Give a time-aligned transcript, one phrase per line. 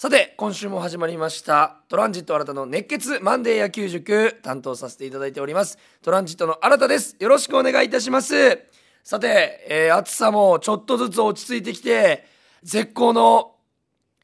[0.00, 7.16] さて今週も始まりましたトランジット新たの熱血マンデー野球塾担当させていただいておりますトランジットの新たです。
[7.20, 8.62] よろしくお願いいたします。
[9.04, 12.24] さて、えー、暑さもちょっとずつ落ち着いてきて
[12.62, 13.56] 絶好の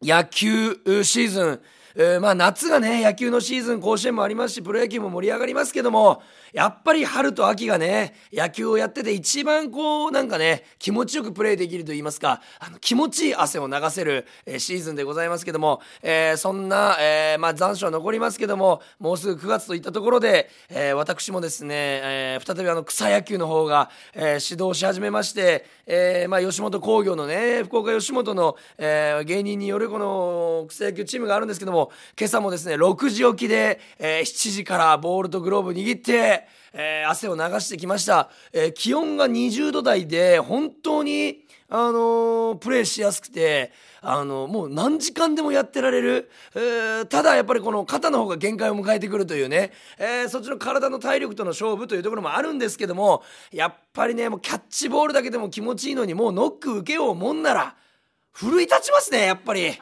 [0.01, 1.61] 野球シーズン
[1.99, 6.23] えー、まあ夏がね野球のシーズン甲子園もありますしプロ野球も盛り上がりますけども
[6.53, 31.86] やっぱり春と秋がね野球をやってて一番こうなんかね気持ちよくプレーできると言いますかあの気持ちいい汗を流せる、えー、シーズンでございますけども、えー、そんな、えー、まあ残暑は残りますけどももうすぐ9月といったところで、えー、私もですね、えー、再びあの草野球の方が、えー、指導し始めまして、えー、まあ吉本興業のね福岡吉本の、えー、芸人によるこの草野球チームがあるんですけども
[32.19, 57.75] 今朝もですね6時起きで、えー、7時からボールとグローブ握って、えー、汗を流してきました、えー、気温が20度台で本当にあのー、プレーしやすくて、あのー、もう何時間でもやってられる、えー、ただやっぱりこの肩の方が限界を迎えてくるというね、えそっちの体の体力との勝負というところもあるんですけどもやっぱりねもうキャッチボールだけでも気持ちいいのにもうノック受けようもんなら
[58.31, 59.73] 奮い立ちますねやっぱり。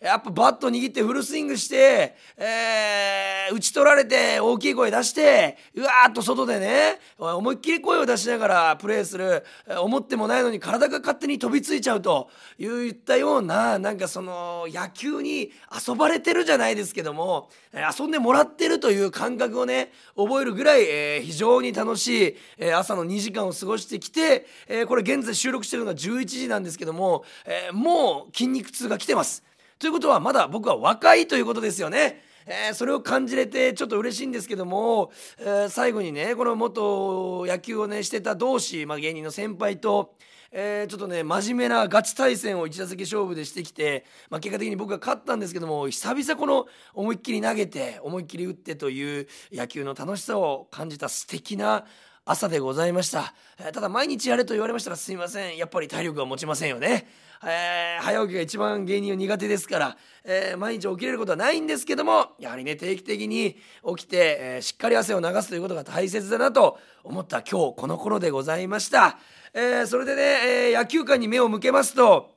[0.00, 9.44] やっぱバット握ってフルスイングして、えー、打ち取られて大きい声出してうわーっと外でね思いっきり声を出しながらプレーする
[9.80, 15.50] 思ってもないのに体が勝手に飛びついちゃうといったようななんかその野球に
[15.86, 29.44] 遊ばれてるじゃないですけども遊んでもらってるという感覚をね覚えるぐらい、えー、非常に楽しい、えー、朝の2時間を過ごしてきて、えー、これ現在収録してるのが11時なんですけども、えもう筋肉痛が来てます。
[29.78, 32.22] ということはまだ僕は若いということですよね。
[32.46, 40.14] えー、それを感じれてちょっと嬉しいんですけども、えー、最後にねこの元野球をねしてた同士、まあ、芸人の先輩と、
[40.52, 51.84] えー、ちょっとね真面目なガチ対戦を1打席勝負でしてきて、まあ、結果的に僕が勝ったんですけども久々この思いっきり投げて思いっきり打ってという野球の楽しさを感じた素敵な
[52.28, 55.56] 朝でございました、えただ毎日やれと言われましたらすいません。
[55.56, 57.06] やっぱり体力が持ちませんよね。
[57.44, 63.56] えー、早起きが一番芸人は苦手ですから、えー、毎日起きれることはないんですけどもやはりね定期的に
[63.96, 69.18] 起きて、え、しっかり汗を流すということが大切だなと思った今日この頃でございました、
[69.54, 72.34] え、それでね、え野球界に目を向けますと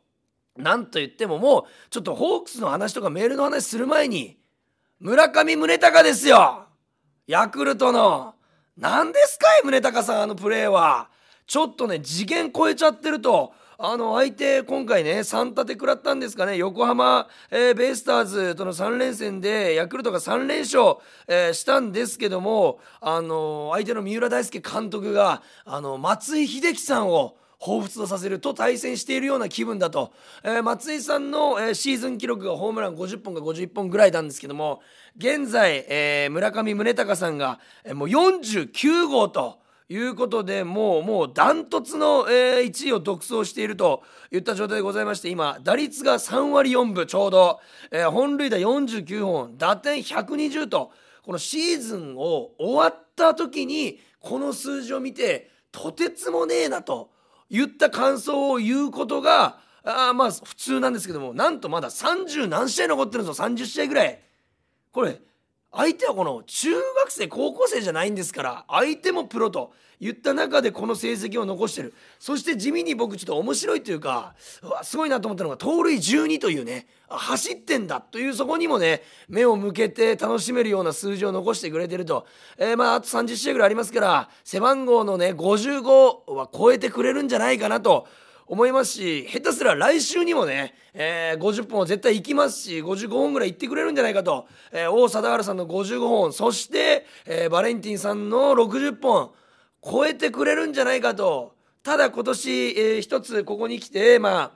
[0.56, 4.38] なんと言ってももうちょっとホークスの話とかメールの話する前に
[5.00, 6.68] 村上宗隆ですよ。
[7.26, 8.36] ヤクルトの。
[8.80, 11.10] 何ですかい宗隆さんあのプレーは。
[11.46, 13.54] ちょっとね次元超えちゃってると。
[13.82, 16.58] あの相手今回ね3立て食らったんですかね。
[16.58, 20.98] 横浜、えー、ベイスターズとの3連戦でヤクルトが3連勝、
[21.28, 34.82] えー、したんですけどもあの相手の三浦大輔監督があの松井秀喜さんを彷彿とさせると対戦しているような気分だと、えー、松井さんの、えー、シーズン記録がホームラン50本か51本ぐらいなんですけども
[35.18, 39.60] 現在、えー、村上宗隆さんが、えー、もう49号と。
[39.92, 47.60] いうことでもうもうダントツの、えー、1位を独走しているといった状態でございまして今打率が3割4分ちょうど、
[47.90, 50.92] えー、本塁打49本打点120と
[51.24, 57.10] このシーズンを終わった時にこの数字を見てとてつもねえなと
[57.50, 64.20] 言った感想を言うことがあまあ普通なんですけどもなんとまだ30何試合残ってるんですよ30試合ぐらい。
[64.92, 65.20] これ
[65.72, 71.94] 相手はこの中学生高校生じゃないんですから相手もプロと言った中でこの成績を残してる。
[72.20, 82.26] そして地味に僕ちょっと面白いというかうわすごいなと思ったのが盗塁12というね走ってんだというそこにもね目を向けて楽しめるような数字を残してくれてると、
[82.58, 88.08] えー、まああと30試合ぐらいありますから背番号のね55は超えてくれるんじゃないかなと
[88.50, 99.32] 思いますし下手すら来週にもね、えー、50本は絶対行きますし55本ぐらい行ってくれるんじゃないかと、えー、王貞治さんの55本そして、えー、バレンティンさんの60本
[99.86, 101.56] 超えてくれるんじゃないかと。
[101.84, 104.52] ただ今年、えー、一つここに来てまあ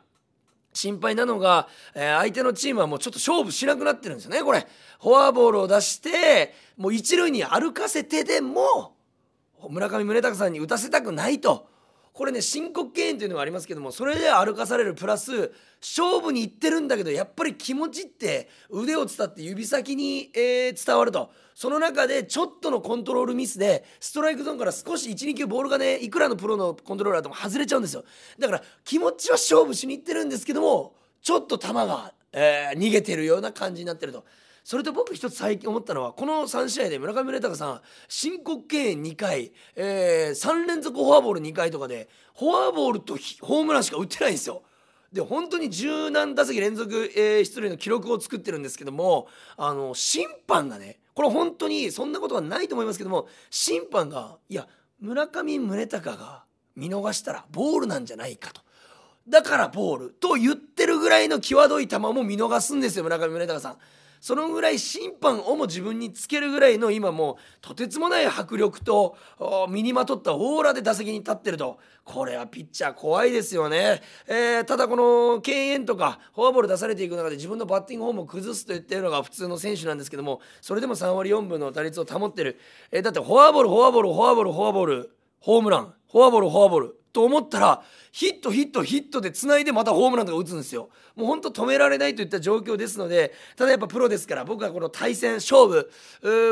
[0.74, 4.68] 心配なのが、えー、相手のチームはもうちょっと勝負しなくなってるんですよねこれ。
[5.00, 8.96] フォアボールを出してもう一塁に歩かせてでも
[9.70, 11.72] 村上宗隆さんに打たせたくないと。
[12.14, 15.52] これね申告敬遠というのがありますけどもそれで歩かされるプラス
[15.82, 28.06] 勝負に行ってるんだけどやっぱり気持ちって腕を伝って指先に、えー、伝わるとその中でちょっとのコントロールミスでストライクゾーンから少し12球ボールがねいくらのプロのコントローラーでも外れちゃうんですよ
[28.38, 34.24] だから気持ちは勝負しに行ってるんですけどもちょっと球が、えー、逃げてるような感じになってると。
[34.64, 42.08] それと僕一つ最近思ったのはこの3試合で村上宗隆さん申告敬遠2回、えー、3連続フォアボール2回とかで
[42.38, 44.64] フォアボールとホームランしか打ってないんですよ。
[45.12, 49.28] で本当に十何打席連続、えー、出塁の記録を作ってるんですけども
[49.58, 54.68] あの審判がねこれ本当にそんなことはないと思いますけども審判がいや
[55.00, 56.46] 村上宗隆が
[56.76, 58.62] 見逃したらボールなんじゃないかと。
[59.28, 63.78] だからボールと言ってるぐらいの際どい球も見逃すんですよ村上宗隆さん。
[64.24, 69.18] そのぐらい審判をも自分につけるぐらいの今もうとてつもない迫力と
[69.68, 71.78] 身にまとったオーラで打席に立ってると。
[72.06, 82.60] これはピッチャー怖いですよね、えー、ただこの敬遠とかフォアボール出されていく中で自分のバッティングフォームを崩すと言ってるのが普通の選手なんですけどもそれでも3割4分の打率を保ってる、
[82.92, 85.94] えー、だってフォアボールフォアボールフォアボールフォアボールホームラン。
[86.10, 87.03] フォアボールフォアボール。
[87.14, 90.90] と思ったらヒットヒットヒットでつないでまたホームランとか打つんですよ。
[91.16, 95.92] もうほんと止められないといった状況ですのでただやっぱプロですから僕はこの対戦勝負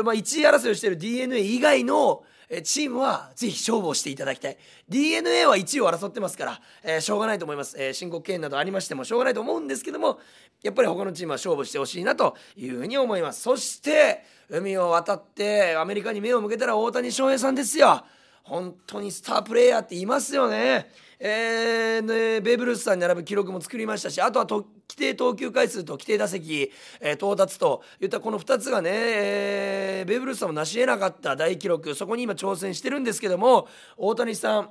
[0.04, 2.24] まあ、1位争いをしている d n a 以外の
[2.62, 4.58] チームはぜひ勝負をしていただきたい。
[4.88, 10.20] d n a は1位を争ってますから、えー、しょうがないと思います、えー、申告敬遠などありましてもしょうがないと思うんですけども
[10.62, 13.40] やっぱり他のチームは勝負してほしいなというふうに思います。
[13.42, 18.04] そして海を渡ってアメリカに目を向けたら大谷翔平さんですよ。
[18.42, 20.90] 本当にスタープレーヤーっていますよね。
[21.24, 34.70] えー、ね、ベーブ・ルースさんに並ぶ記録も作りましたしあとはと規定投球回数と規定打席、えー、到達といったこの2つがね、えー、ベーブ・ルースさんも成し得なかった大記録そこに今挑戦してるんですけども大谷さん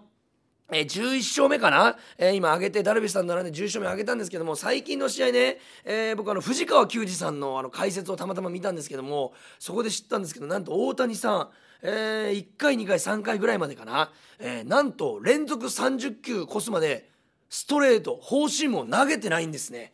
[0.74, 11.50] えー、11勝目かな、えー、今上げてダルビッシュさん並んで11勝目上げたんですけども最近の試合ね、えー、僕あの藤川球児さんのあの解説をたまたま見たんですけどもそこで知ったんですけどなんと大谷さん
[11.82, 17.10] えー、1回2回3回ぐらいまでかな、えー、なんと連続30球越すまで
[17.50, 19.94] ストレートフォーシームを投げてないんですね。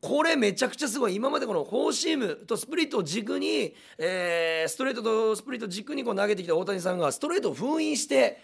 [0.00, 8.38] これめちゃくちゃすごい今までこのフォーシームとスプリットを軸に、えー、ストレートとスプリット軸にこう投げてきた大谷さんがストレートを封印して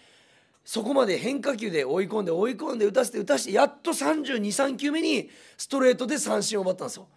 [0.65, 7.09] そこまで変化球で追い込んで追い込んで打たせて打たせてやっと323球目にストレートで三振を奪ったんですよ。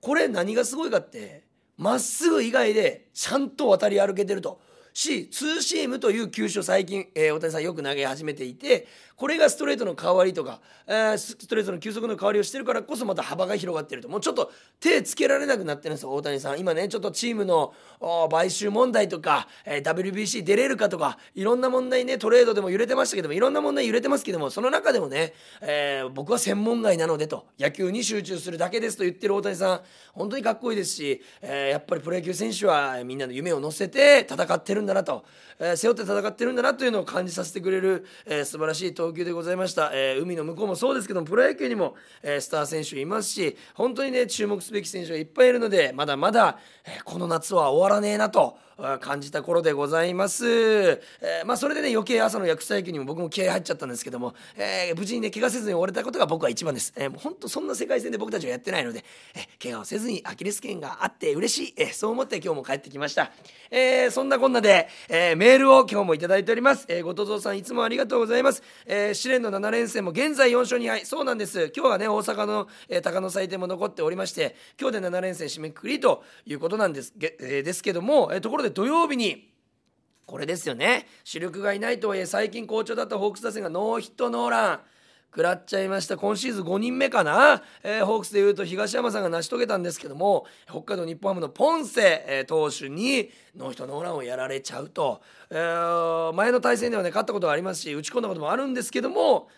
[0.00, 1.44] これ何がすごいかって
[1.76, 4.60] まっすぐ以外でちゃんと渡り歩けてると。
[4.92, 8.86] しツーシームという球種を最近、えー、大谷さんよく投げ始めていて
[9.22, 14.08] これがストレートの代わりとか、えー、ストレートの球速の代わりをしてるからこそまた幅が広がってると。
[14.08, 16.58] もうちょっと手つけられなくなってるんですよ大谷さん。
[16.58, 17.72] 今ねちょっとチームの
[18.28, 27.46] 買収問題とか、えー、WBC 出れるかとかいろんな問題ねトレードでも揺れてましたけどもいろんな問題揺れてますけどもその中でもね、えー、僕は専門外なのでと。
[27.60, 29.80] 野球に集中するだけですと言ってる大谷さん。
[30.14, 35.24] 本当にかっこいいですし、えー、やっぱりプロ野球選手はみんなの夢を乗せて戦ってるんだなと、
[35.60, 39.90] えー、背負って戦ってるんだなというのを感じさせてくれる、えー、素晴らしい投球でございました。
[39.92, 48.58] えー、海の向こうもそうですけどもプロ野球にも、えー、スター選手いますし本当にね注目すべき選手がいっぱいいるのでまだまだ、えー、この夏は終わらねえなと
[49.00, 59.04] 感じた頃でございます、えー、まあそれでね余計朝の薬剤球にも僕も気合入っちゃったんですけども、えー、無事にね怪我せずに終われたことが僕は一番です、えー、もう本当そんな世界戦で僕たちはやってないので、
[59.34, 63.32] えー、怪我をせずにアキレス腱があって嬉しい、えー、そう思って今日も帰ってきました、
[63.70, 71.06] えー、そんなこんなで、えー、メールを今日もいいております、えー、後藤さんいつもありがとうございます、えー、試練の7連戦も現在4勝2敗。
[71.06, 71.72] そうなんです。
[71.74, 79.52] 今日はね大阪の、えー、高野祭典も残っておりまして今日で7連戦締めくくりということなんです,、えー、ですけども、えー、ところで土曜日に
[80.26, 81.06] これですよね。
[81.24, 84.80] 主力がいないとはいえ最近好調だったホークス打線がノーヒットノーラン。
[85.32, 86.18] 食らっちゃいました。
[86.18, 99.48] 今シーズン5人目かな、えー、ホークスでいうと東山さんが成し遂げたんですけども北海道日本ハムのポンセ、えー、投手にノーヒットノーランをやられちゃうと、えー、前の対戦ではね勝ったことがありますし打ち込んだこともあるんですけども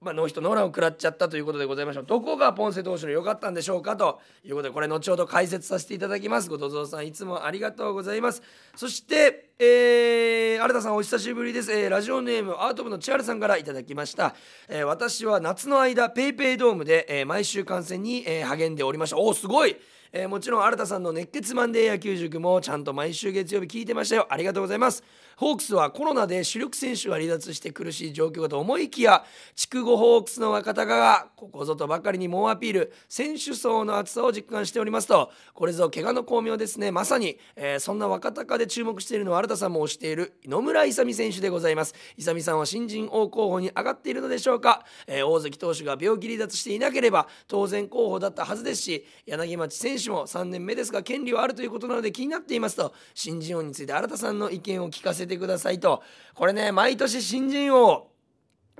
[0.00, 2.04] まあ、ノーヒットノーランを食らっちゃったということでございましょう。
[2.06, 6.48] どこがポンセ投手の良かったんでしょうかということでこれ後ほど解説させていただきます。
[6.48, 8.42] 後藤さんいつもありがとうございます。
[8.76, 14.36] そしてえー、新田さんお久しぶりです、えー、ラジオネームアート部の千原さんからいただきました、
[14.68, 19.18] えー、私は夏の間ペイペイドームで、えー、毎週観戦に、えー、励んでおりました。
[19.18, 19.76] おおすごい。
[20.12, 24.26] えー、もちろん新田さんの熱血マンデー野球塾もちゃんと毎週月曜日聞いてましたよ。
[24.30, 25.04] ありがとうございます。
[25.36, 29.24] ホークスはコロナで主力選手が離脱して苦しい状況かと思いきや
[29.54, 32.92] 筑後ホークスの若隆がここぞとばかりに猛アピール。
[33.08, 35.30] 選手層の厚さを実感しておりますと。
[35.54, 36.90] これぞ怪我の巧妙ですね。
[36.90, 41.94] まさに、えー、そんな若隆で注目しているのは新田さんも推している野村勇選手でございます。
[42.16, 56.02] 勇さんは新人王候補に上がっているのでしょうか、えー、大関投手が病気離脱していなければ当然候補だったはずですし柳町選手も3年目ですが権利はあるということなので気になっていますと新人王について新田さんの意見を聞かせてくださいと。
[56.34, 58.06] これね毎年新人王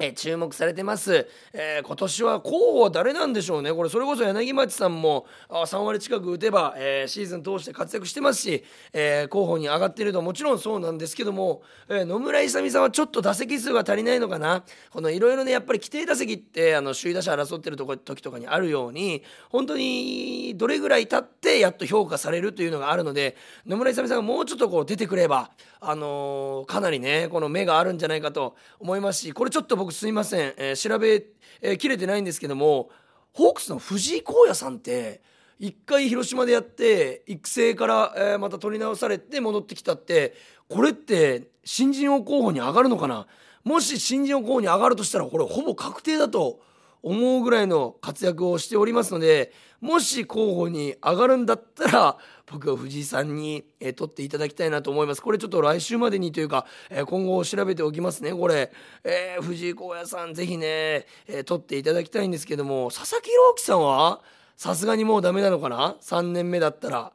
[0.00, 3.72] え注目されてます、えー、今年は候補誰なんでしょうね。
[3.72, 14.62] これそれこそ柳町さんもあ3割近く打てば、えー、シーズン通して活躍してますし、えー、候補に上がっているともちろんそうなんですけども、え野村勇さんはちょっと打席数が足りないのかな。
[14.90, 23.36] このいろいろねやっぱり規定打席ってあの首位打者争ってるとこ時とかにあるように本当にどれぐらい経ってやっと評価されるというのがあるので
[23.66, 25.50] 野村勇さんがもうちょっとこう出てくれば、
[25.80, 31.24] あのかなりねこの目があるんじゃないかと思いますしこれちょっと僕すいません、えー、調べ、
[31.60, 32.90] えー、切れてないんですけども
[33.32, 35.20] ホークスの藤井耕也さんって
[35.58, 40.34] 一回広島でやって育成から、えー、また取り直されて戻ってきたって
[40.68, 43.26] これって新人王候補に上がるのかな？
[43.64, 46.60] もし新人王候補に上がるとしたらこれほぼ確定だと
[47.02, 55.22] 思うぐらいの活躍をしておりますのでもし候補に上がるんだったら僕は藤井さんに、えー、取っていただきたいなと思います。
[55.22, 58.32] これちょっと来週までにというか、えー、今後調べておきますね。
[58.32, 58.72] これ、
[59.04, 64.20] えー、藤井耕也さんぜひね、えー、取っていただきたいんですけども佐々木朗希さんは
[64.56, 67.12] さすがにもうダメなのかな？3年目だったら。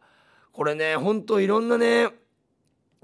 [0.53, 2.09] これねほんといろんなね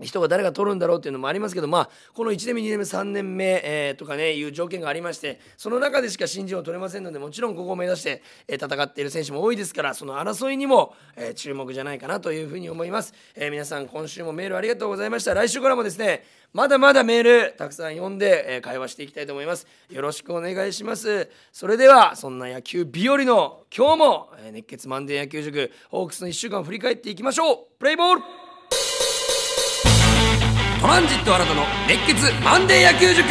[0.02, 15.34] 人が誰が取るんだろうっていうのもありますけどまあこの1年目2年目3年目、えー、とかねいう条件がありましてその中でしか新人を取れませんのでもちろんここを目指して、えー、戦っている選手も多いですからその争いにも、えー、注目じゃないかなというふうに思います、えー、皆さん今週もメールありがとうございました。
[15.34, 19.68] 来週からもですねまだまだメールたくさん読んで、えー、会話していきたいと思います。
[19.90, 21.30] よろしくお願いします。
[21.52, 27.58] それではそんな野球日和の今日も、えー、熱血マンデー野球塾ホークスの1週間を振り返っていきましょう。
[27.78, 28.49] プレイボール。
[30.82, 33.28] トランジット新たの熱血マンデー野球塾。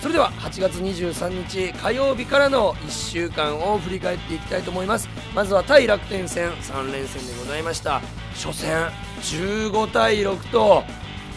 [0.00, 5.08] それでは8月23日火曜日からの1週間を振り返っていきたいと思います。
[5.34, 8.00] まずは対楽天戦3連戦でございました。
[8.34, 8.88] 初戦
[9.20, 10.84] 15対6と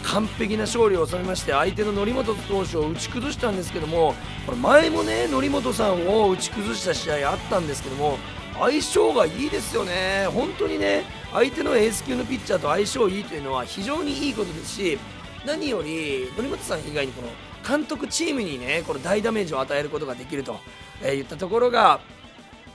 [0.04, 4.14] 完璧な勝利を収めまして相手の則本投手を打ち崩したんですけども
[4.46, 8.16] これ前もね則本さんを打ち崩した試合あったんですけども
[8.58, 10.26] 相性がいいですよね。
[10.32, 14.98] 本当にね相手のエース級のピッチャーと相性いいというのは非常にいいことですし
[15.44, 17.28] 何より則本さん以外にこの
[17.66, 20.58] 監督チームにねこの大ダメージを与えることができると、
[21.02, 22.00] えー、言ったところが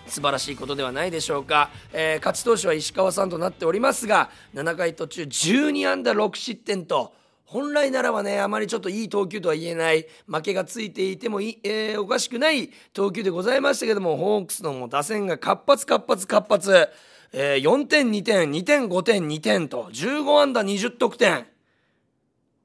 [0.07, 7.13] 素晴らしいことではないでしょうか、えー、勝ち投手は石川さんとなっておりますが7回途中12安打6失点と
[7.51, 16.89] 本来ならばねあまりちょっといい投球とは言えない負けがついていてもい、えー、おかしくない投球でございましたけどもホークスのも打線が活発活発活発、
[17.33, 21.45] えー、4点2点2点5点2点と15安打20得点。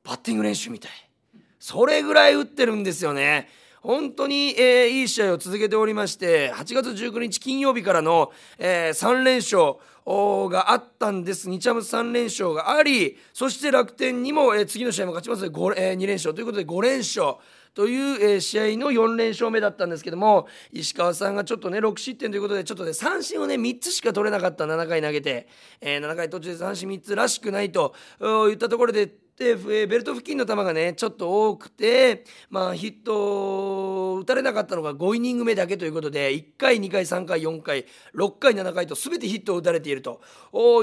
[0.05, 0.93] バッティング練習みたい。
[1.59, 3.49] それぐらい打ってるんですよね。
[3.83, 9.79] 本当に、えー、いい試合を続けておりまして8月19日金曜日からの、えー、3連勝。
[10.49, 11.51] があったんです。
[11.51, 15.51] 日ハム3連勝がありそして楽天にも、え、次の試合も勝ちます。
[15.51, 16.35] ので、え、2連勝。
[16.35, 17.35] ということで5連勝。
[17.75, 24.65] という、試合の4連勝目だったんですけども石川さんがちょっとね6失点ということでちょっとね三振をね3つしか取れなかった。
[24.65, 25.47] 7回投げて、
[25.81, 27.95] え、7回途中で三振3つらしくないと
[28.51, 40.21] いったところでで、ベルト付近の球がねちょっと多くて、まあ、ヒット打たれなかったのが5イニング目だけということで1回2回3回4回6回7回と全てヒットを打たれていると。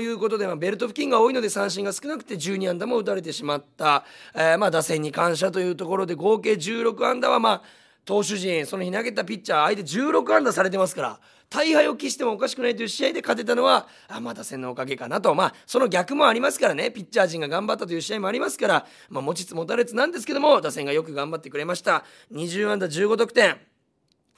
[0.01, 4.05] いうことで、まあ、ベルト付近が多いので三振が少なくて12安打も打たれてしまった、
[4.35, 7.61] えー、まあ、打線に感謝というところで合計16安打はまあ
[8.05, 11.19] 投手陣その日投げたピッチャー相手16安打されてますから
[11.53, 15.35] 大敗を期してもおかしくないという試合で勝てたのはあまあ打線のおかげかなと。
[15.35, 16.89] まあその逆もありますからね。
[16.89, 22.05] ピッチャー陣が頑張ったという試合もありますから、まあ、持ちつ持たれつなんですけども打線がよく頑張ってくれました。
[22.31, 23.57] 20安打15得点。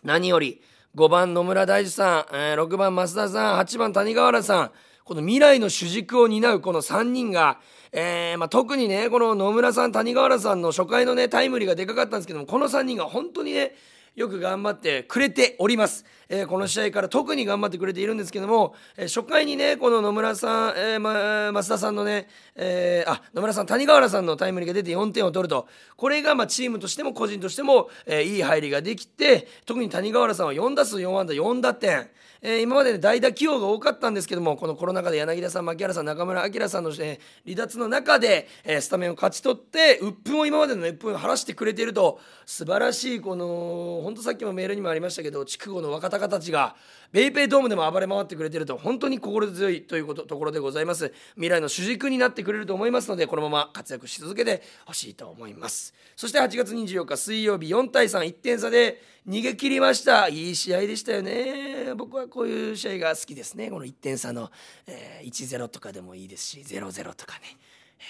[0.03, 0.61] 何より
[0.95, 4.71] 5番野村大樹さん、え、6番増田さん8番谷川原さん。
[5.05, 7.59] この未来の主軸を担うこの3人が、
[7.91, 13.75] えーまあ、特にねこの野村さん谷川原さんの初回のねタイムリーがでかかったんですけどもこの3人が本当にね
[14.15, 25.67] よく頑張ってくれております、えー、この試合から特に頑張ってくれているんですけども、えー、初回にねこの野村さん、えーま、増田さんのね、えー、あ野村さん谷川原さんのタイムリーが出て4点を取ると。
[25.95, 32.09] これがまあチームとしても個人としても、えー、いい入りができて特に谷川原さんは4打数4安打4打点。
[32.41, 42.19] えー、今まで、ね、代打起用が多かったんですけどもこのコロナ禍で柳田さん牧原さん中村晃さんの、え離脱の中で、えー、スタメンを勝ち取って鬱憤を今までの鬱憤を晴らしてくれていると。
[42.45, 46.75] 素晴らしいこの本当さっきもメールにもありましたけど筑後の若隆たちが
[47.11, 51.13] ベイペイドームでも暴れ回ってくれてると本当に心強いということところでございます。
[51.35, 55.93] 未来の主軸になってくれると思いますのでこのまま活躍し続けてほしいと思います。
[56.15, 60.27] そして8月24日水曜日4対31点差で逃げ切りました。
[60.27, 61.93] いい試合でしたよね。
[61.95, 63.69] 僕はこういう試合が好きですね。
[63.69, 64.51] この1点差の、
[64.87, 67.57] えー、1-0とかでもいいですし0-0とかね。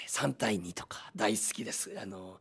[0.08, 1.92] 3対2とか大好きです。
[2.00, 2.38] あの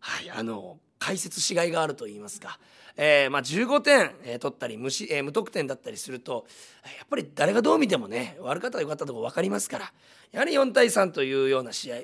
[0.00, 2.58] はいあの解説しがいがあると言いますか、
[2.96, 6.46] えー、まあ、15点、えー、取ったり無し、えー、無得点だったりすると
[6.84, 9.92] やっぱり誰がどう見てもね悪かったらよかったとこ分かりますから
[10.32, 11.96] やはり4対3というような試合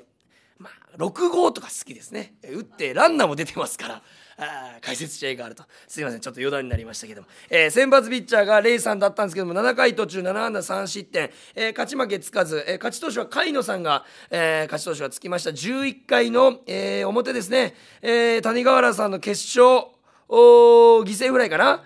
[0.61, 2.35] まあ、6号とか好きですね。
[2.43, 4.03] 打ってランナーも出てますから
[4.37, 5.63] あ解説試合があると。
[5.87, 15.49] すいませんちょっと余談になりましたけども、えー、先発ピッチャーがレイさんだったんですけども7回途中7安打3失点、えー、勝ち負けつかず、えー、勝ち投手は甲斐野さんが、え勝ち投手がつきました。
[15.49, 20.00] 11回の、え表ですね、え谷川原さんの決勝。
[20.35, 21.83] 犠牲フライかな？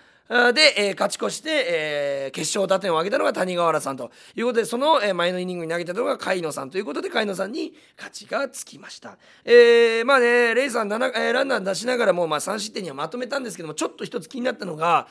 [0.54, 9.18] で、えー、勝ち越して、えー、決勝打点を挙げたのが谷川原さんということでその、前のイニングに投げたのが甲斐野さんということで甲斐野さんに勝ちがつきました。
[9.44, 15.08] えー、まあねレイさん、えー、ランナー出しながらも、まあ、3失点にはまとめたんですけどもちょっと一つ気になったのが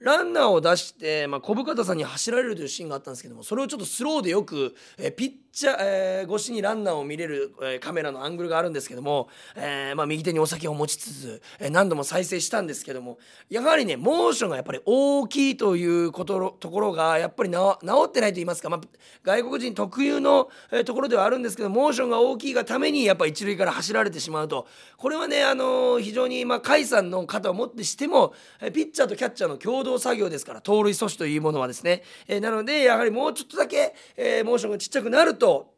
[0.00, 18.80] ランナーを出して、まあ、小深田さんに走られるというシーンがあったんですけどもそれをちょっとスローでよく、え、ピッチャー、えー、越しにランナーを見れる、えー、カメラのアングルがあるんですけども、えーまあ、右手にお酒を持ちつつ、えー、何度も再生したんですけどもやはりねモーションがやっぱり大きいということところがやっぱり治ってないと言いますか、まあ、
[19.22, 24.66] 外国人特有の、えー、ところではあるんですけどモーションが大きいがためにやっぱ一塁から走られてしまうと。
[24.96, 35.74] これはね、あの、非常に、まあ、甲斐さんの肩をもってしても、えー、ピッチャーとキャッチャーの共同作業ですから盗塁阻止というものはですね、えー、なのでやはりもうちょっとだけ、えー、モーションがちっちゃくなると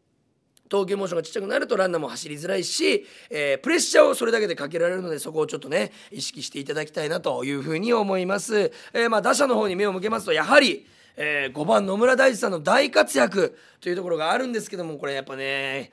[0.68, 15.90] 投球モーションがちっちゃくなるとランナーも走りづらいし、えー、プレッシャーをそれだけでかけられるのでそこをちょっとね意識していただきたいなというふうに思います、えー、まあ打者の方に目を向けますとやはりえー、5番野村大地さんの大活躍というところがあるんですけどもこれやっぱね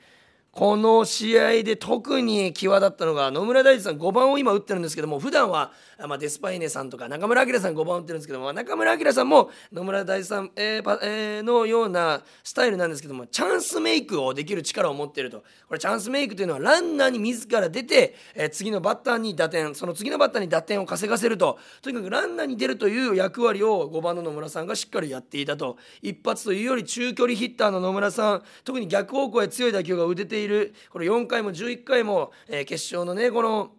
[0.52, 5.72] この試合で特に際立ったのが野村大地さん5番を今打ってるんですけども普段は
[6.06, 15.44] まあ、デスパイネさんとか中村明さん5番打ってるんですけども、中村明さんも野村大さん、えーえー、のようなスタイルなんですけどもチャンスメイクをできる力を持っていると。
[15.68, 21.58] これチャンスメイクというのはランナーに自ら出て、えー、次のバッターに打点その次のバッターに打点を稼がせると。
[21.82, 25.76] とにかくランナーに出るという役割を5番の野村さんがしっかりやっていたと。
[26.02, 30.74] 一発というより中距離ヒッターの野村さん特に逆方向へ強い打球が打てている。
[30.90, 33.72] これ4回も11回も、えー、決勝のねこの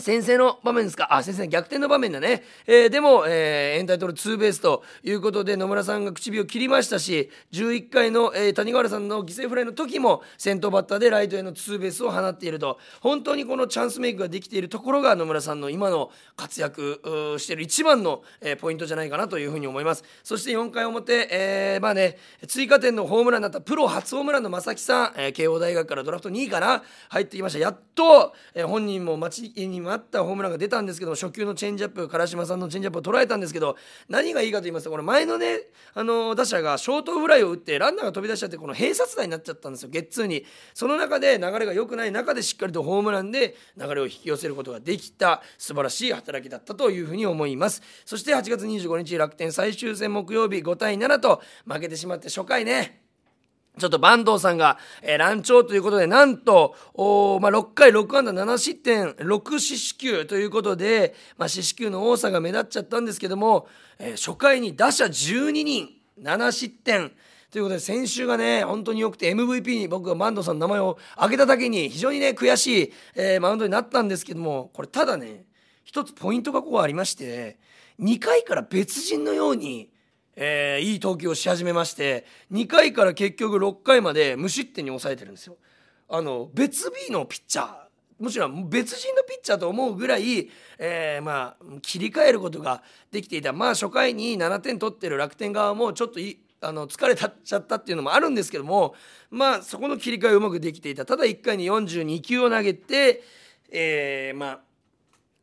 [0.00, 1.14] 先制の場面ですか？
[1.14, 12.78] あ先生逆転の場面だね、えー、でも、えー、エンタイトルツーベースということで野村さんが口火を切りましたし11回の、えー、谷川原さんの犠牲フライの時も先頭バッターでライトへのツーベースを放っていると。
[13.00, 17.00] 本当にこのチャンスメイクができているところが野村さんの今の活躍
[17.38, 20.04] している一番の、えー、ポイントじゃないかなというふうに思います。
[20.22, 27.58] そして4回表、えー、まあね追加点のホームランだったプロ初ホームランの正木さん、えー、慶応大学からドラフト2位かな入ってきました。
[27.58, 33.76] やっと、えー、本人も待ちににもあったホームランが出たんですけど初球のチェンジアップ唐島さんのチェンジアップを捉えたんですけど
[34.08, 35.60] 何がいいかと言いますとこの前のね
[35.94, 40.44] あの打者がショートフライを打ってランナーが飛び出しちゃってこの併殺打になっちゃったんですよゲッツーに。
[40.74, 47.82] その中で流れが良くない中でしっかりとホームランで流れを引き寄せることができた素晴らしい働きだったというふうに思います。
[48.04, 53.07] そして8月25日楽天最終戦木曜日5対7と負けてしまって初回ね
[53.78, 65.88] ちょっと坂東さんが、えー、乱調ということで、なんと、おまあ、6回6安打7失点、6四死球ということで、まあ、四死球の多さが目立っちゃったんですけども、えー、初回に打者12人、
[66.20, 67.12] 7失点、
[67.50, 75.46] ということで先週がね本当に良くて MVP に僕が坂東さんの名前を挙げただけに非常にね悔しい、えー、マウンドになったんですけどもこれただね
[75.82, 77.58] 一つポイントがここありまして
[78.00, 79.88] 2回から別人のように
[80.40, 85.56] えー、いい投球をし始めまして2回から結局6回まで無失点に抑えてるんですよ。
[86.08, 87.74] あの別 B のピッチャー
[88.20, 90.48] もちろん別人のピッチャーと思うぐらい、
[90.78, 98.94] えー、まあ切り替えることができていたまあ初回に7点取ってる楽天側もちょっといあの疲れたっちゃったっていうのもあるんですけども
[99.30, 103.22] まあそこの切り替えうまくできていたただ1回に42球を投げて、
[103.70, 104.60] えー、まあ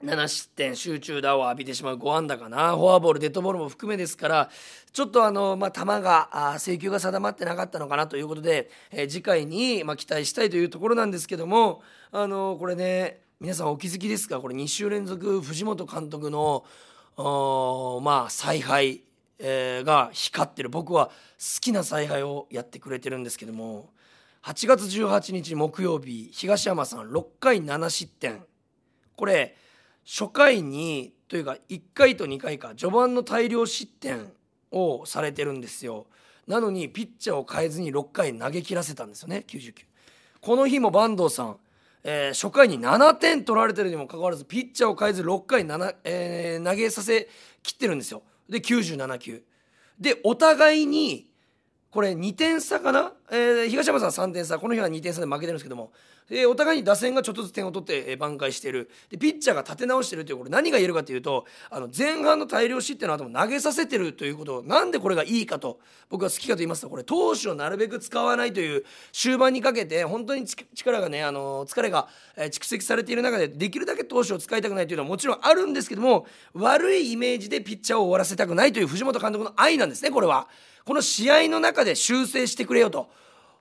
[0.06, 2.76] 7失点集中打を浴びてしまう5安打かな。
[2.76, 4.50] フォアボールデッドボールも含めですから
[4.94, 14.40] ちょっとあの、まあ、球が制球が定まってなかったのかなということで、えー、次回に、まあ、期待したいというところなんですけどもあのこれね皆さんお気づきですか？
[14.40, 16.64] これ2週連続藤本監督の
[18.02, 19.02] まあ采配、
[19.40, 20.70] えー、が光ってる。
[20.70, 21.12] 僕は好
[21.62, 23.90] きな采配をやってくれてるんですけども
[24.44, 28.44] 8月18日木曜日東山さん6回7失点。
[29.18, 29.56] これ
[30.06, 34.32] 初回にというか1回と2回か序盤の大量失点
[34.72, 36.06] をされてるんですよ。
[36.48, 39.74] なのにピッチャーを変えずに6回投げ切らせたんですよね99
[40.42, 41.58] この日も坂東さん、
[42.04, 47.28] えー、初回に7点取られてるにもかかわらずピッチャーを変えず6回7、えー、投げさせ
[47.64, 48.22] きってるんですよ。
[48.48, 49.44] で97球。
[50.00, 51.28] でお互いに
[51.90, 54.60] これ2点差かな、えー、東山さん3点差。
[54.60, 55.94] この日は2点差で負けてるんですけども、
[56.30, 80.48] えー、お互いに打線がちょっとずつ点を取って、えー、挽回しているでピッチャーが立て直しているというこれ何が言えるかというとあの前半の大量失点の後も投げさせてるということをなんでこれがいいかと僕は好きかと言いますとこれ投手をなるべく使わないという終盤にかけて本当に力がねあの疲れが、え蓄積されている中でできるだけ投手を使いたくないというのはもちろんあるんですけども悪いイメージでピッチャーを終わらせたくないという藤本監督の愛なんですねこれは。
[80.86, 83.10] この試合の中で修正してくれよと。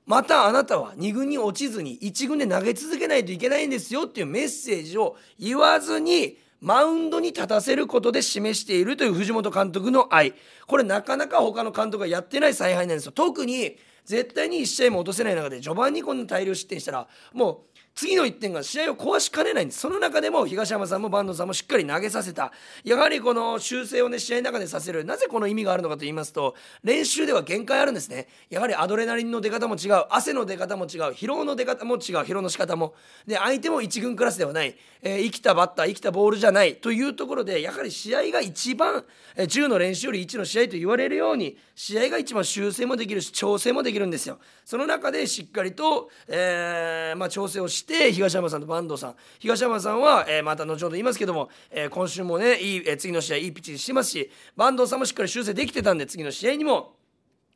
[0.07, 10.35] またあなたは2軍に落ちずに1軍で投げ続けないといけないんですよっていうメッセージを言わずにマウンドに立たせることで示しているという藤本監督の愛。
[10.67, 13.13] これなかなか他の監督がやってない采配なんですよ。
[13.13, 19.81] 特に絶対に1試合も落とせない中で序盤にこんな大量失点したらもう次の1点が試合を壊しかねないんです。
[19.81, 22.53] その中でも東山さんも坂東さんもしっかり投げさせた。
[22.83, 25.05] やはりこの修正をね試合の中でさせる。
[25.05, 28.27] なぜこの意味があるのかと言いますと練習では限界あるんですね。
[28.51, 30.07] やはりアドレナリンの出方も違う。
[30.11, 31.13] 汗の出方も違う。
[31.13, 32.01] 疲労の出方も違う。
[32.25, 32.95] 疲労の仕方も。
[33.29, 36.75] で相手も1軍クラスではない、えー、生きたバッター生きたボールじゃない。
[36.77, 39.05] というところでやはり試合が一番、
[39.37, 44.41] え、10の練習より1の試合と言われるように試合が一番修正もできるし調整もできるんですよ。
[44.65, 49.15] その中でしっかりと、えーまあ、調整をして東山さんと坂東さん。
[49.39, 56.95] 東山さんは、えー、また後ほど言いますけども、えー、今週もねいい、えー、次の試合いいピッチしてますし坂東さんもしっかり修正できてたんで次の試合にも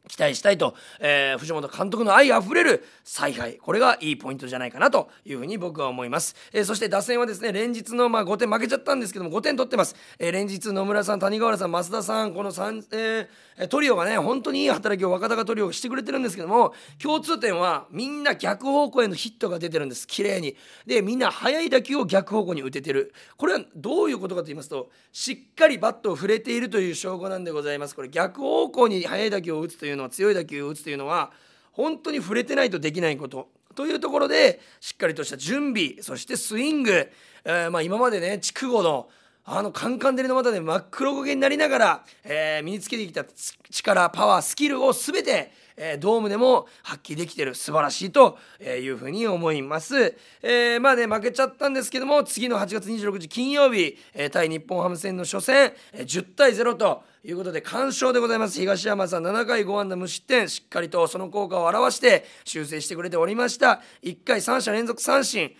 [0.09, 20.07] 期待したいと、えー、藤本監督の愛あふれる采配これがいいポイントじゃないかなというふうに僕は思います、えー、そして打線はですね連日の、まあ、5点負けちゃったんですけども5点取ってます、えー、連日野村さん谷川原さん増田さんこの3、えー、トリオがね本当にいい働きを若隆トリオがしてくれてるんですけども共通点はみんな逆方向へのヒットが出てるんです。
[20.07, 20.57] 綺麗に。
[20.87, 23.13] でみんな速い打球を逆方向に打ててる。
[23.37, 27.95] これはどういうことかと言いますとしっかりバットを触れているという証拠なんでございます。
[27.95, 31.31] これ逆方向に速い打球を打つというのは強い打球を打つというのは
[31.73, 33.49] 本当に触れてないとできないこと。
[33.75, 37.09] というところでしっかりとした準備そしてスイング、
[37.45, 39.09] えー、まあ今までね筑後の
[39.45, 43.25] あのカンカン照りの股で真っ黒焦げになりながら、えー、身につけてきた
[43.71, 58.59] 力パワースキルを全てえー、ドームでも発揮できてる素晴らしいというふうに思います、えー、まあね負けちゃったんですけども次の8月26日金曜日、えー、対日本ハム戦の初戦、えー、10対0ということで完勝でございます。
[58.59, 63.83] 東山さん7回5安打無失点しっかりとその効果を表して修正してくれておりました。
[64.03, 65.55] 1回3者連続三振。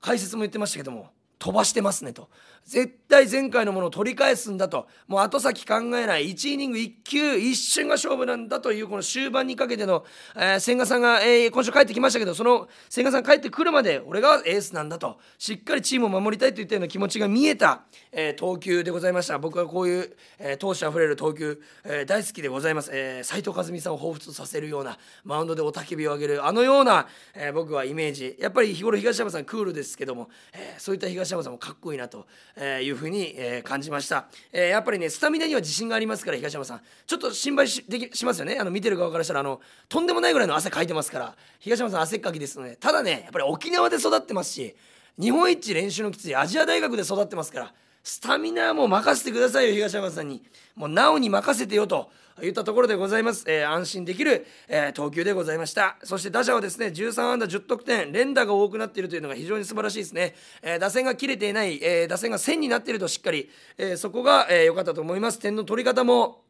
[0.00, 2.28] 解説も言ってましたけども飛ばしてますねと。
[2.64, 4.86] 絶対前回のものを取り返すんだと。
[5.06, 6.30] もう後先考えない。
[6.30, 15.18] 1イニング1球一瞬が勝負なんだというこの終盤にかけての、えー、千賀さんが、えー、今週帰ってきましたけどその千賀さん帰ってくるまで俺がエースなんだと。
[15.38, 19.38] しっかりチームを守りたいといったような気持ちが見えた、えー、投球でございました。
[19.38, 28.36] 僕はこういう、えー、闘志あふれる投球、えー、大好きでございます、えー、斉藤和美さんを彷彿とさせるようなマウンドで雄たけびを上げるあのような、えー、僕はイメージ。
[28.40, 32.26] やっぱり日頃東山さんクールですけども、えー、そういった東山さんもかっこいいなと。
[32.56, 36.80] えいうふうに、えー、感じました、えー、やっぱりねスタミナには自信がありますから東山さん。
[37.06, 38.58] ちょっと心配しできしますよね。
[38.58, 41.34] あの見てる側からしたらあのとんでもないぐらいの汗かいてますから。
[41.58, 42.76] 東山さん汗っかきですので。
[42.76, 44.74] ただねやっぱり沖縄で育ってますし
[45.18, 50.42] 日本一練習のきついアジア大学で育ってますからスタミナはもう任せてくださいよ東山さんに。
[50.76, 55.96] もうなおに任せてよと言ったところでございます、えー、安心できる、えー、投球でございました。
[56.02, 65.38] そして打者はですね13安打10得点連打が多くなっているというのが非常に素晴らしいですね、えー、打線が切れていない、え打線が1000になっているとしっかり、えそこが良、えー、かったと思います。
[65.38, 66.42] 点の取り方も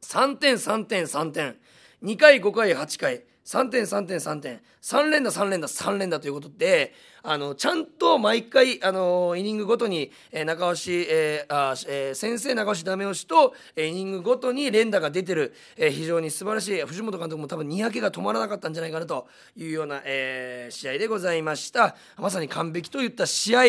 [0.00, 1.56] 3点3点3点。
[2.02, 3.24] 2回5回8回。
[3.46, 4.60] 3点3点3点。
[4.82, 16.82] 3連打3連打3連打ということであのちゃんと毎回あのイニングごとに、えー、中押し、えーあえー、先生中押しダメ押しと、えー、イニングごとに連打が出てる、えー、非常に素晴らしい。
[16.82, 21.94] 藤本監督も多分にやけが止まらなかったんじゃないかなというような、えー、試合でございました。
[22.16, 23.62] まさに完璧といった試合。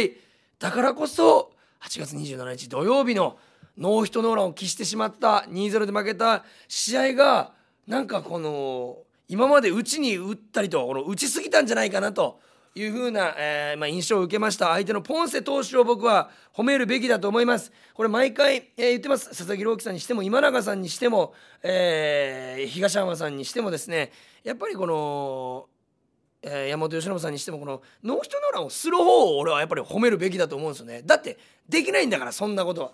[0.58, 3.38] だからこそ8月27日土曜日の
[3.78, 7.52] ノーヒットノーランを喫してしまった2-0で負けた試合が
[7.86, 12.40] なんかこの今まで打ちに打ったりとこの打ちすぎたんじゃないかなと
[12.76, 14.68] いうふうな、えーまあ、印象を受けました。
[14.68, 17.72] 相手のポンセ投手を僕は褒めるべきだと思います。
[17.94, 19.30] これ毎回、えー、言ってます。
[19.30, 24.12] 佐々木朗希さんにしても今永さんにしても、えー、東山さんにしてもですね。
[24.44, 25.68] やっぱりこの
[26.44, 31.02] えー、山本由伸さんにしてもこのノーヒットノーランをする方を俺はやっぱり褒めるべきだと思うんですよね。
[31.04, 31.38] だって
[31.68, 32.92] できないんだからそんなことは。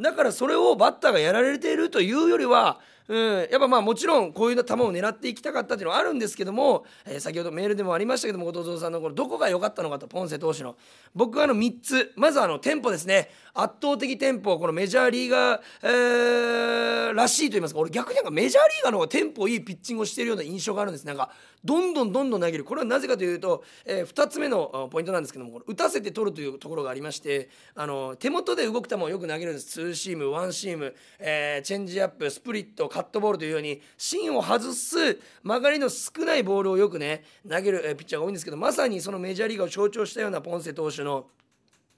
[0.00, 10.76] だからそれをバッターがやられているというよりはうん、やっぱまあもちろんこういう球を狙っていきたかったっていうのはあるんですけども、えー、先ほどメールでもありましたけども後藤さんのこのどこが良かったのかとポンセ投手の
[11.14, 12.12] 僕はあの3つ。
[12.16, 13.30] まずあのテンポですね。
[13.54, 21.06] 圧倒的テンポこのメジャーリーガー、えー、らしいと言いますか俺逆になんかメジャーリーガーの方がテンポいいピッチングをしているような印象があるんです。
[21.06, 21.30] なんか
[21.64, 22.64] どんどんどんどん投げる。
[22.64, 29.66] これはなぜかというと、えー、2つ目のポイントなんですけどもこ打たせて取るというところがありましてあの手元で動く球をよく投げるんです。
[29.66, 41.26] ツーシームワンシーム、えー、チェンジアップスプリットカットボールというように芯を外す曲がりの少ないボールをよくね投げる、ピッチャーが多いんですけどまさにそのメジャーリーガーを象徴したようなポンセ投手の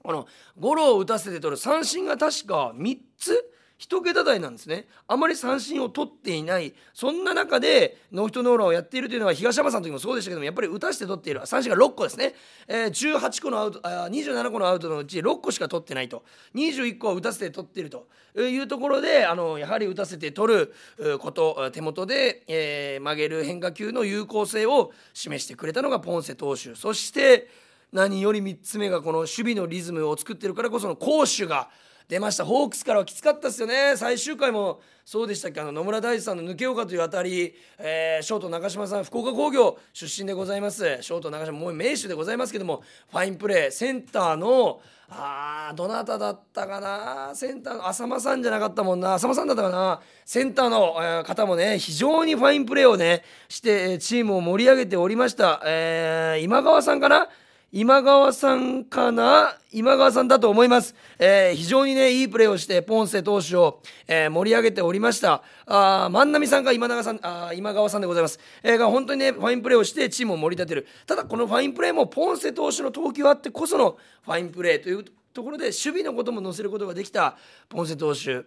[0.03, 0.27] この
[0.59, 4.87] ゴロを打たせて取る三振が確か3つ1桁台なんですね。
[5.07, 6.73] あまり三振を取っていない。
[6.93, 11.41] そんな中でノーヒットノーランをやっているというのは東浜さんの時もそうでしたけどもやっぱり打たせて取っている。
[11.45, 12.35] 三振が6個ですね、
[12.67, 16.25] えー、18個のアウトあ27個のアウトのうち6個しか取ってないと。
[16.55, 18.07] 21個は打たせて取っていると。
[18.37, 20.73] いうところであのやはり打たせて取る
[21.19, 26.75] こと手元で、えー、曲げる変化球の有効性を示してくれたのがポンセ投手。
[26.75, 27.49] そして
[27.93, 31.69] 何より3つ目がこの守備のリズムを作ってるからこその攻守が
[32.09, 32.43] 出ました。
[32.43, 33.93] ホークスからはきつかったですよね。
[33.95, 35.61] 最終回もそうでしたっけ？
[35.61, 40.97] あの野村大地さんの抜けようかというあたり、えー、ショート中島さん福岡工業出身でございます。
[41.01, 47.29] ショート中島もう名手でございますけどもファインプレーセンターのあーどなただったかな？
[47.35, 49.13] センターの浅間さんじゃなかったもんな。
[49.13, 50.01] 浅間さんだったかな？
[50.25, 57.29] センターの、えー、方もね非常にファインプレーをねしてチームを盛り上げておりました、えー、今川さんかな？
[57.71, 59.55] 今川さんかな？
[59.71, 60.95] 今川さんだと思います。
[61.19, 65.43] えー、非常にね、いいプレーをして、ポンセ投手を、えー、盛り上げておりました。
[65.67, 68.39] あ万波さんか今永さん、あ今川さんでございます。
[68.63, 70.87] えー、が本当にね、ファインプレーをしてチームを盛り立てる。
[71.05, 77.37] ただ、このファインプレーもポンセ投手の投球あってこそのファインプレーというところで、守備のことも載せることができた
[77.69, 78.45] ポンセ投手。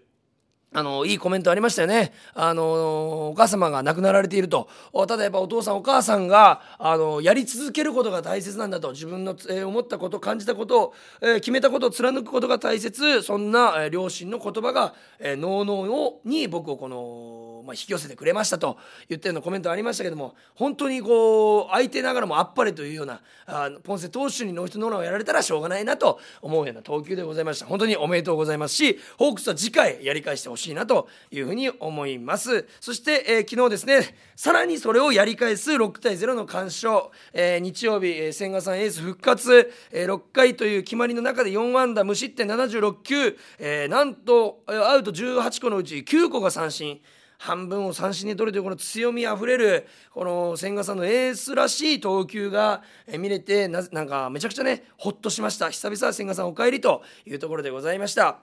[0.74, 2.12] あのいいコメントありましたよね。
[2.34, 4.68] あのお母様が亡くなられていると。
[5.06, 8.92] ただやっぱお父さんお母さんがあのやり続けることが大切なんだと。
[8.92, 13.22] 自分の、えー、思ったこと感じたことを、えー、決めたことを貫くことが大切。
[13.22, 18.76] そんな、えー、両親の言葉が、えー、脳々に僕をこのまあ、引き寄せてくれましたと
[19.08, 32.66] 言ってるのコメントありましたけども本当にこう相手ながらもあっぱれというようなあポンセ投手にノーヒットノーランをやられたらしょうがないなと思うような投球でございました本当におめでとうございますしホークスは次回やり返してほしいしいなというふうに思います。
[32.80, 47.00] そして、えー、昨日ですねさらにそれをやり返す6対0の完勝、えー、日曜日、えー、千賀さんエース復活、えー、6回という決まりの中で4安打無失点76球、えー、なんとアウト18個のうち9個が三振。
[47.42, 52.82] 半分を三振に取るというこの強みあふれるこの千賀さんのエースらしい投球が
[53.18, 55.68] 見れてななんかめちゃくちゃねほっとしました。
[55.70, 58.38] 久々千賀さんお帰りというところでございました、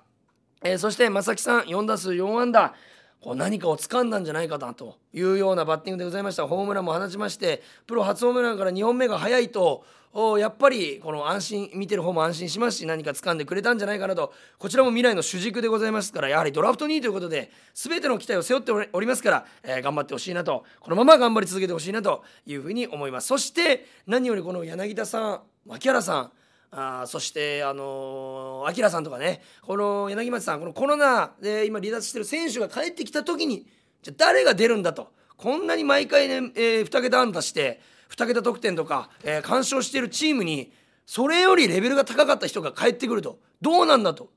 [0.61, 2.73] えー、そして正木さん4打数4安打。
[3.21, 6.47] こう何かを掴んだんじゃないかなというようなバッティングでございました。
[6.47, 9.83] ホームランも放ちましてプロ初ホームランから2本目が早いと
[10.39, 14.33] やっぱりこの安心見てる方も安心しますし何か掴んでくれたんじゃないかなと。
[14.57, 20.63] こちらも未来の主軸でございますからやはりドラフト2位ということで全ての期待を背負っておりますから、えー、頑張ってほしいなと。
[20.79, 23.27] このまま頑張り続けてほしいなというふうに思います。
[23.27, 26.31] そして何よりこの柳田さん牧原さん
[26.71, 29.41] あそしてあのー、明さんとかね。
[29.61, 33.65] この柳町さんこのコロナで今離脱してる選手が帰ってきた時に
[34.03, 35.11] じゃ誰が出るんだと。
[35.37, 37.79] こんなに毎回ね、えー、2桁安打して
[38.09, 40.71] 2桁得点とか、えー、干渉してるチームに
[41.05, 43.39] それよりレベルが高かった人が帰ってくると。
[43.61, 44.29] どうなんだと。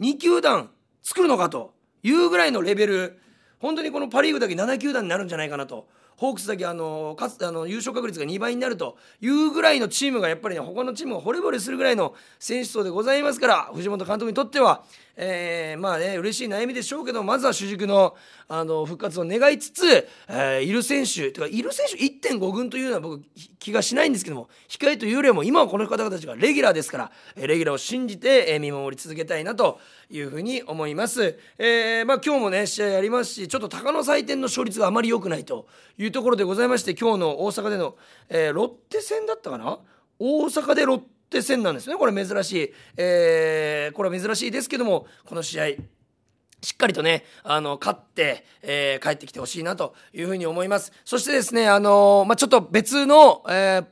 [0.00, 0.70] 2球団
[1.02, 1.72] 作るのかと
[2.02, 3.20] いうぐらいのレベル。
[3.60, 5.88] 本当にこのパ・リーグだけ7球団になるんじゃないかなと。
[6.16, 14.82] ホークスだけあのかつあの優勝確率が2倍になるというぐらいのチームがやっぱりね他のチームが惚れ惚れするぐらいの選手層でございますから藤本監督にとっては
[15.16, 18.14] えー、まあね嬉しい悩みでしょうけどまずは主軸の
[18.48, 23.22] あの復活を願いつつ、えー、いる選手とかいる選手1.5軍というのは僕
[23.58, 31.38] 気がしないんですけども控えというよりも今はこの方たちがレギュラーですから、えレギュラーを信じて、え見守り続けたいなというふうに思います。
[31.58, 35.66] えー、まあ、今日もね試合ありますしちょっと鷹の祭典の勝率があまり良くないと
[35.98, 37.96] いうところでございまして今日の大阪での、
[38.28, 39.78] えー、ロッテ戦だったかな？
[40.18, 45.66] 大阪でロッテ戦なんですねこれ珍しい、えー、これは珍しいですけどもこの試合
[46.62, 50.92] しっかりとね、あの、勝って、えー、帰ってきてほしいなというふうに思います。
[51.04, 53.86] そしてですね、あのまあ、ちょっと別の、えー、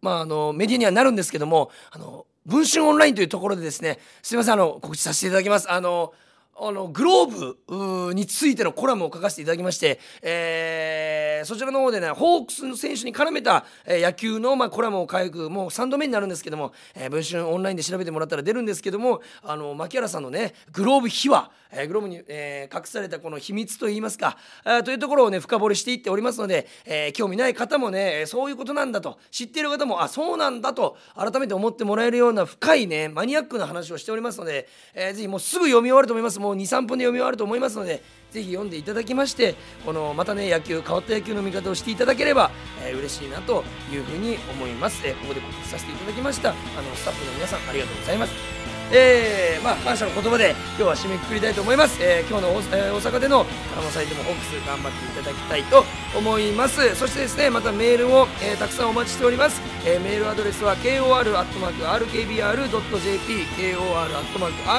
[0.00, 5.70] まあ、あの、メディアにはなるんですけども、あの、文春オンラインというところでですね、すいません、あの、告知させていただきます。
[5.70, 6.14] あの、
[6.60, 36.47] あのグローブについてのコラムを書かせていただきまして、えー、そちらの方でねホークスの選手に絡めた、えー、野球の、まあ、コラムを書くもう3度目になるんですけども、えー、文春オンラインで調べてもらったら出るんですけどもあの牧原さんのねグローブ秘話、えー、グローブに、えー、隠されたこの秘密といいますか、えー、というところをね深掘りしていっておりますので、えー、興味ない方もねそういうことなんだと知っている方もあそうなんだと改めて思ってもらえるような深いねマニアックな話をしておりますので、えー、ぜひもうすぐ読み終わると思います。
[36.48, 42.50] もう23分で読み終わると思いますのでぜひ読んでいただきましてこのまたね野球変わった野球の見方をしていただければ、
[42.84, 46.50] えー、嬉しいなというふうに思います、えー、ここで告知させていただきました。
[46.50, 48.57] あのスタッフの皆さんありがとうございます。
[48.92, 53.44] えー、まあ感謝の言葉で今日は締めくくりたいと思います、えー、今日の大,、えー、大阪でのあ
[53.82, 55.84] のサイトもホークス頑張っていただきたいと
[56.16, 56.94] 思います。
[56.96, 61.28] そしてですねまたメールを、えー、たくさんお待ちしております、えー、メールアドレスは kor.rkbr.jp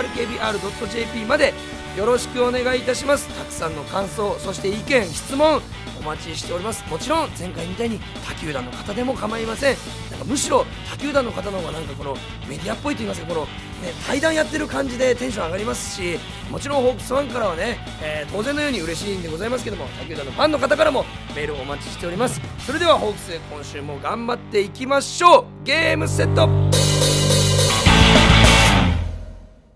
[0.08, 1.54] kor.rkbr.jp まで
[1.98, 3.28] よろしくお願いいたします。
[3.38, 5.62] たくさんの感想そして意見質問
[6.00, 6.90] お待ちしております。
[6.90, 9.76] もちろん前回みたいに他球団の方でも構いません。
[10.26, 12.16] むしろ他球団の方の方がなんかこの
[12.48, 13.48] メディアっぽいと言いますかこの、ね、
[14.06, 21.06] 対談やってる感じでテンション上がりますしもちろんホークスファンからはね、えー、当然のように嬉しいんでございますけども他球団のファンの方からも
[21.36, 27.19] メールをお待ちしておりますそれではホークス今週も頑張っていきましょうゲームセット